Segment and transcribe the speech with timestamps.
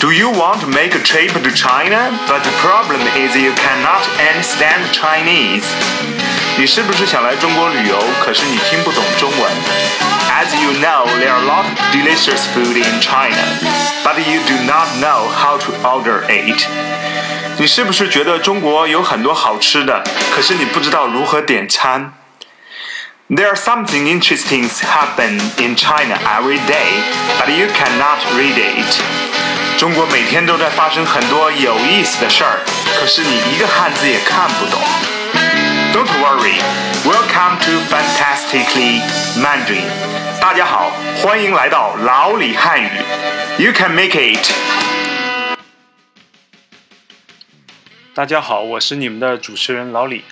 [0.00, 2.10] Do you want to make a trip to China?
[2.26, 5.64] But the problem is you cannot understand Chinese.
[6.58, 7.98] 你是不是想来中国旅游？
[8.24, 9.52] 可是你听不懂中文。
[10.28, 13.36] As you know, there are a lot of delicious food in China,
[14.02, 16.66] but you do not know how to order it.
[17.58, 20.02] 你是不是觉得中国有很多好吃的？
[20.34, 22.14] 可是你不知道如何点餐。
[23.28, 27.02] There are something interesting happen in China every day,
[27.38, 29.35] but you cannot read it.
[29.78, 32.60] 中国每天都在发生很多有意思的事儿，
[32.98, 34.80] 可是你一个汉字也看不懂。
[35.92, 36.60] Don't worry,
[37.04, 39.02] welcome to Fantastically
[39.42, 39.84] Mandarin。
[40.40, 40.90] 大家好，
[41.22, 42.88] 欢迎来到老李汉语。
[43.58, 44.50] You can make it。
[48.14, 50.24] 大家好，我是你们的主持人老李。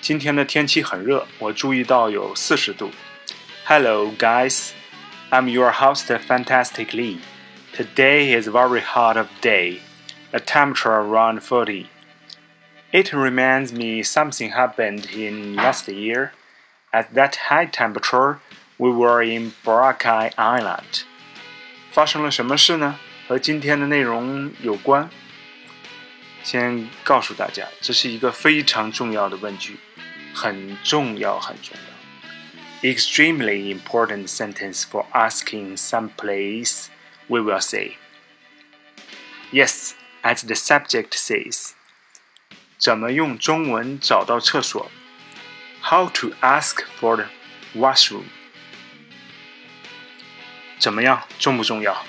[0.00, 2.90] 今天的天气很热，我注意到有四十度。
[3.64, 4.70] Hello, guys.
[5.30, 7.18] I'm your host, Fantastically.
[7.78, 9.80] Today is very hot of day,
[10.32, 11.88] a temperature around 40.
[12.92, 16.32] It reminds me something happened in last year.
[16.92, 18.38] At that high temperature,
[18.78, 21.04] we were in Boracay Island.
[21.90, 22.98] 发生了什么事呢？
[23.26, 25.10] 和今天的内容有关。
[26.42, 29.78] 先告诉大家，这是一个非常重要的问句，
[30.34, 32.88] 很重要，很重要。
[32.88, 36.88] Extremely important sentence for asking some place
[37.28, 37.96] we will say.
[39.52, 41.72] Yes, as the subject says.
[42.78, 44.90] 怎么用中文找到厕所？
[45.82, 47.26] How to ask for the
[47.74, 48.24] washroom？
[50.78, 52.04] 怎么样，重不重要？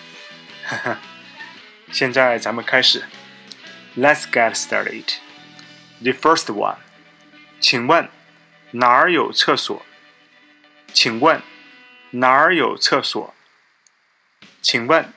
[1.91, 3.05] 现在咱们开始。
[3.95, 5.13] Let's get started.
[6.01, 6.77] The first one，
[7.61, 8.09] 请问
[8.71, 9.85] 哪儿有厕所？
[10.91, 11.41] 请问
[12.11, 13.33] 哪儿有厕所？
[14.61, 15.13] 请问，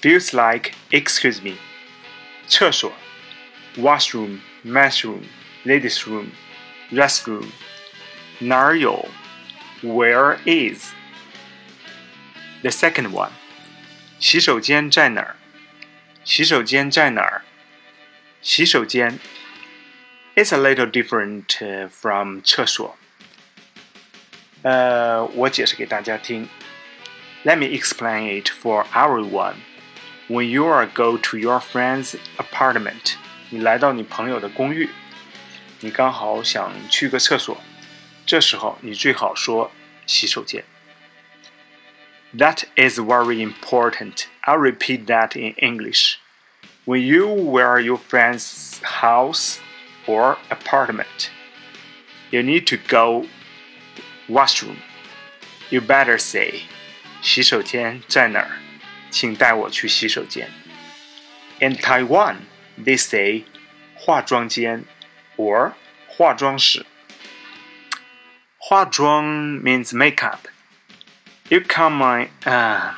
[0.00, 1.56] feels like excuse me，
[2.46, 2.92] 厕所，
[3.76, 7.46] washroom、bathroom、ladies room、restroom，
[8.38, 9.08] 哪儿有？
[9.82, 10.92] Where is
[12.62, 13.30] the second one？
[14.18, 15.36] 洗手间在哪儿？
[16.24, 17.42] 洗手间在哪儿？
[18.40, 19.18] 洗手间，
[20.34, 22.96] It's a little different from 厕所。
[24.62, 26.48] 呃，我解释给大家听。
[27.44, 29.56] let me explain it for everyone.
[30.28, 33.14] When you are go to your friend's apartment，
[33.50, 34.88] 你来到你朋友的公寓，
[35.80, 37.60] 你刚好想去个厕所，
[38.26, 39.70] 这时候你最好说
[40.04, 40.64] 洗手间。
[42.36, 44.24] That is very important.
[44.42, 46.16] I'll repeat that in English.
[46.84, 49.58] When you were your friend's house
[50.06, 51.30] or apartment,
[52.30, 53.26] you need to go
[54.28, 54.78] washroom.
[55.70, 56.62] You better say
[57.22, 58.58] 洗手间在哪儿？
[59.10, 60.50] 请带我去洗手间。
[61.60, 62.36] In Taiwan,
[62.78, 63.44] they say
[63.94, 64.84] 化妆间
[65.36, 65.72] or
[66.08, 66.84] 化妆室。
[68.58, 69.24] 化妆
[69.62, 70.40] means makeup.
[71.48, 72.92] You come my uh,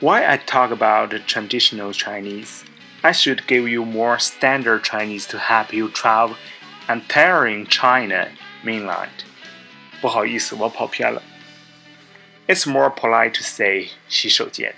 [0.00, 2.62] why I talk about traditional Chinese?
[3.02, 6.36] I should give you more standard Chinese to help you travel
[6.88, 8.28] entering China
[8.64, 9.24] mainland.
[10.00, 11.22] 不好意思，我跑偏了。
[12.48, 14.74] it's more polite to say 洗手间.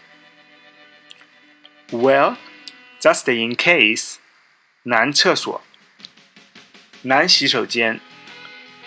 [1.91, 2.37] Well,
[3.00, 4.17] just in case,
[4.84, 5.61] 男厕所，
[7.03, 8.00] 男洗手间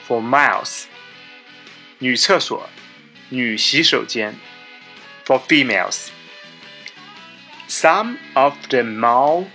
[0.07, 0.85] for males，
[1.99, 2.69] 女厕所，
[3.29, 4.35] 女洗手间
[5.25, 6.09] for females.
[7.67, 9.45] Some of the mall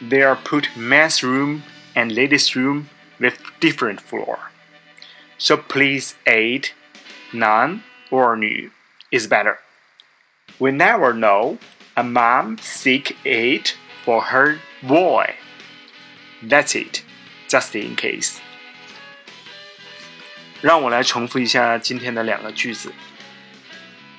[0.00, 1.62] there put men's room
[1.94, 2.88] and ladies room
[3.20, 4.50] with different floor.
[5.38, 6.70] So please aid
[7.32, 8.71] none or 女
[9.11, 9.57] is better.
[10.59, 11.57] We never know.
[11.95, 13.75] A mom seek it
[14.05, 15.35] for her boy.
[16.43, 17.01] That's it,
[17.49, 18.37] just in case.
[20.61, 22.93] 让我来重复一下今天的两个句子。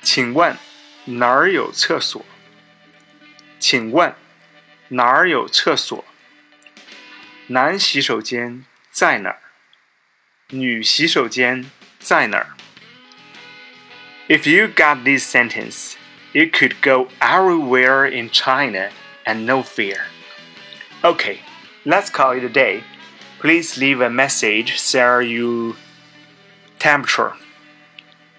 [0.01, 0.57] 请问
[1.05, 2.25] 哪儿有厕所？
[3.59, 4.13] 请问
[4.89, 6.03] 哪儿有厕所？
[7.47, 9.39] 男洗手间在哪儿？
[10.49, 11.69] 女洗手间
[11.99, 12.55] 在哪儿
[14.29, 15.97] ？if you got this sentence,
[16.33, 18.91] you could go everywhere in China
[19.25, 20.03] and no fear.
[21.03, 21.39] Okay,
[21.83, 22.83] let's call it a day.
[23.39, 25.75] Please leave a message share your
[26.77, 27.33] temperature.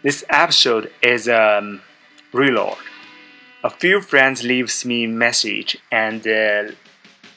[0.03, 1.83] This episode is a um,
[2.33, 2.79] reload.
[3.65, 6.73] A few friends leaves me message and uh,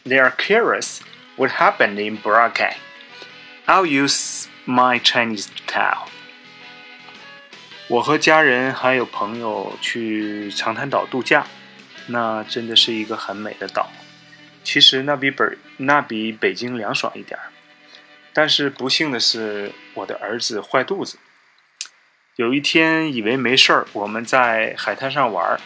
[0.05, 1.01] they are curious
[1.35, 2.75] what happened in Boracay.
[3.67, 6.07] I'll use my Chinese tell.
[7.89, 11.45] 我和家人还有朋友去长滩岛度假，
[12.07, 13.89] 那真的是一个很美的岛。
[14.63, 15.45] 其实那比北
[15.77, 17.51] 那比北京凉爽一点儿，
[18.31, 21.17] 但是不幸的是，我的儿子坏肚子。
[22.37, 25.59] 有一天以为没事儿，我们在海滩上玩，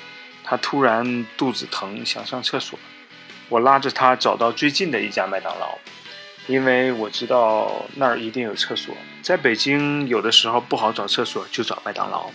[0.43, 2.77] 他突然肚子疼，想上厕所。
[3.49, 5.77] 我拉着他找到最近的一家麦当劳，
[6.47, 8.95] 因为我知道那儿一定有厕所。
[9.21, 12.31] 在北京有的时候不好找厕所，就找麦当劳。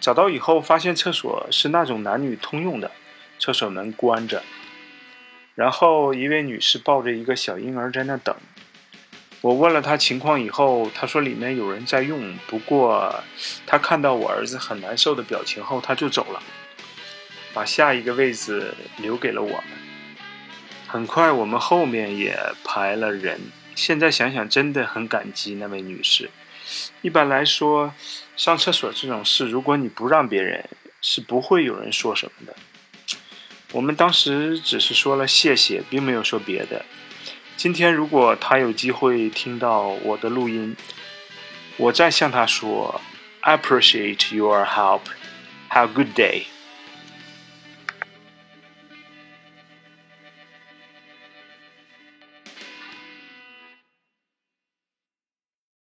[0.00, 2.90] 找到以后发现厕所是那种男女通用的，
[3.38, 4.42] 厕所门关着。
[5.56, 8.34] 然后一位女士抱着一个小婴儿在那等。
[9.42, 13.22] 我问了她情况以后，她说里面有人在用，不过
[13.66, 16.42] 她看到我儿子很难受的表情后，她就走了，
[17.52, 19.89] 把下一个位子留给了我们。
[20.90, 23.40] 很快我们后面也排了人。
[23.76, 26.28] 现在想想真的很感激那位女士。
[27.00, 27.94] 一般来说，
[28.36, 30.68] 上厕所这种事，如果你不让别人，
[31.00, 32.56] 是不会有人说什么的。
[33.70, 36.84] 我们当时只是说了谢谢，并没有说别的。
[37.56, 40.76] 今天如果他有机会听到我的录音，
[41.76, 43.00] 我再向他说
[43.42, 45.02] appreciate your help.
[45.70, 46.46] Have a good day.”